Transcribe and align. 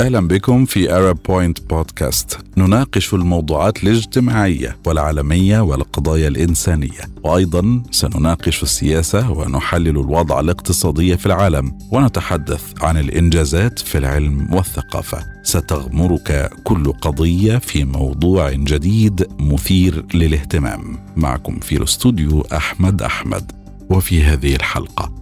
أهلا 0.00 0.28
بكم 0.28 0.64
في 0.64 0.88
Arab 0.88 1.16
Point 1.16 1.68
بودكاست 1.68 2.38
نناقش 2.56 3.14
الموضوعات 3.14 3.82
الاجتماعية 3.84 4.76
والعالمية 4.86 5.60
والقضايا 5.60 6.28
الإنسانية. 6.28 7.00
وأيضا 7.24 7.82
سنناقش 7.90 8.62
السياسة 8.62 9.30
ونحلل 9.30 9.88
الوضع 9.88 10.40
الاقتصادي 10.40 11.16
في 11.16 11.26
العالم. 11.26 11.78
ونتحدث 11.92 12.82
عن 12.82 12.96
الإنجازات 12.96 13.78
في 13.78 13.98
العلم 13.98 14.54
والثقافة. 14.54 15.26
ستغمرك 15.42 16.50
كل 16.64 16.92
قضية 16.92 17.58
في 17.58 17.84
موضوع 17.84 18.50
جديد 18.50 19.26
مثير 19.40 20.04
للاهتمام. 20.14 20.98
معكم 21.16 21.58
في 21.58 21.76
الاستوديو 21.76 22.40
أحمد 22.40 23.02
أحمد. 23.02 23.52
وفي 23.90 24.22
هذه 24.22 24.56
الحلقة. 24.56 25.12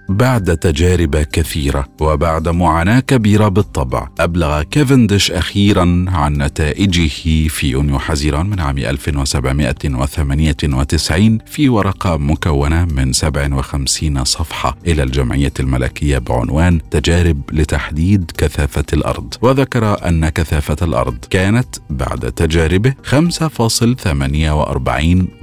بعد 0.10 0.58
تجارب 0.58 1.16
كثيرة 1.16 1.88
وبعد 2.02 2.48
معاناة 2.48 3.00
كبيرة 3.00 3.48
بالطبع 3.48 4.08
أبلغ 4.20 4.64
كيفندش 4.64 5.32
أخيرا 5.32 6.06
عن 6.08 6.34
نتائجه 6.34 7.48
في 7.48 7.68
يونيو 7.68 8.00
حزيران 8.00 8.46
من 8.46 8.60
عام 8.60 8.78
1798 8.78 11.38
في 11.46 11.70
ورقة 11.70 12.18
مكونة 12.18 12.86
من 12.86 13.14
57 13.14 14.24
صفحة 14.24 14.78
إلى 14.88 15.04
الجمعية 15.04 15.54
الملكية 15.60 16.18
بعنوان 16.18 16.90
تجارب 16.90 17.42
لتحديد 17.52 18.32
كثافة 18.38 18.86
الأرض 18.94 19.34
وذكر 19.42 20.08
أن 20.08 20.30
كثافة 20.30 20.78
الأرض 20.82 21.18
كانت 21.30 21.76
بعد 21.90 22.32
تجاربه 22.32 22.94
5.48 23.12 23.16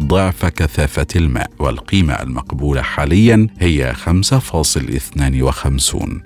ضعف 0.02 0.46
كثافة 0.46 1.06
الماء 1.16 1.50
والقيمة 1.58 2.14
المقبولة 2.14 2.82
حاليا 2.82 3.46
هي 3.58 3.94
5. 3.94 4.51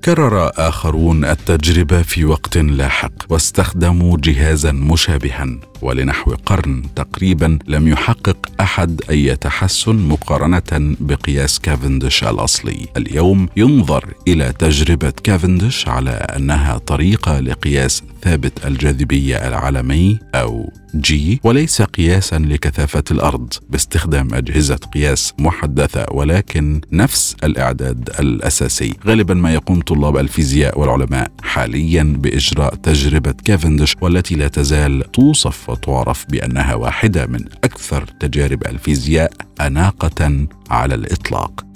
كرر 0.05 0.51
آخرون 0.55 1.25
التجربة 1.25 2.03
في 2.03 2.25
وقت 2.25 2.59
لاحق 2.59 3.13
واستخدموا 3.29 4.19
جهازا 4.25 4.73
مشابها. 4.73 5.47
ولنحو 5.83 6.35
قرن 6.47 6.83
تقريبا 6.97 7.59
لم 7.67 7.89
يحقق 7.89 8.37
أحد 8.61 9.01
أي 9.11 9.37
تحسن 9.37 9.97
مقارنة 9.97 10.97
بقياس 11.01 11.61
كافندش 11.61 12.25
الأصلي. 12.25 12.87
اليوم 12.97 13.49
ينظر 13.57 14.15
إلى 14.29 14.53
تجربة 14.59 15.13
كافندش 15.25 15.89
على 15.89 16.11
أنها 16.11 16.79
طريقة 16.79 17.41
لقياس 17.41 18.03
ثابت 18.23 18.67
الجاذبية 18.67 19.49
العالمي 19.49 20.19
أو 20.35 20.73
جي 21.01 21.41
وليس 21.45 21.83
قياسا 21.83 22.39
لكثافة 22.39 23.05
الأرض 23.11 23.53
باستخدام 23.71 24.35
أجهزة 24.35 24.77
قياس 24.77 25.35
محدثة 25.39 26.07
ولكن 26.11 26.81
نفس 26.93 27.37
الإعداد 27.45 28.11
الأساسي. 28.21 28.95
غالبا 29.07 29.35
ما 29.35 29.55
يقوم 29.55 29.81
طلاب 29.81 30.17
الفيزياء 30.17 30.81
والعلماء 30.81 31.31
حاليا 31.43 32.03
بإجراء 32.19 32.75
تجربة 32.75 33.35
كافندش 33.45 33.97
والتي 34.01 34.35
لا 34.35 34.49
تزال 34.49 35.13
توصف 35.13 35.71
وتعرف 35.71 36.27
بأنها 36.31 36.75
واحدة 36.75 37.27
من 37.27 37.45
أكثر 37.65 38.05
تجارب 38.21 38.67
الفيزياء 38.67 39.33
أناقة 39.61 40.47
على 40.71 40.95
الإطلاق. 40.95 41.67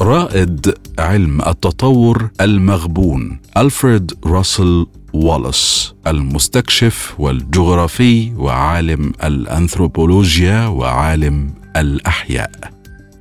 رائد 0.00 0.74
علم 0.98 1.40
التطور 1.40 2.30
المغبون 2.40 3.38
ألفريد 3.56 4.12
راسل 4.26 4.86
والس 5.12 5.94
المستكشف 6.06 7.14
والجغرافي 7.18 8.32
وعالم 8.36 9.12
الأنثروبولوجيا 9.24 10.66
وعالم 10.66 11.50
الأحياء. 11.76 12.50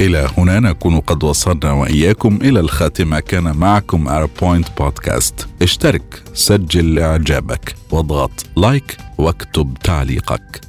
إلى 0.00 0.28
هنا 0.38 0.60
نكون 0.60 1.00
قد 1.00 1.24
وصلنا 1.24 1.72
وإياكم 1.72 2.38
إلى 2.42 2.60
الخاتمة. 2.60 3.20
كان 3.20 3.56
معكم 3.56 4.26
Point 4.40 4.68
Podcast 4.78 5.48
اشترك 5.62 6.22
سجل 6.34 6.98
إعجابك 6.98 7.74
واضغط 7.90 8.46
like 8.56 8.96
واكتب 9.18 9.74
تعليقك. 9.84 10.60